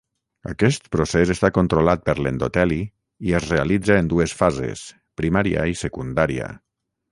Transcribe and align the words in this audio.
Aquest 0.51 0.87
procés 0.95 1.33
està 1.33 1.51
controlat 1.57 2.01
per 2.09 2.15
l'endoteli 2.27 2.79
i 3.29 3.37
es 3.41 3.47
realitza 3.53 3.99
en 4.05 4.11
dues 4.15 4.35
fases: 4.41 4.85
primària 5.23 5.71
i 5.75 5.81
secundària. 5.87 6.53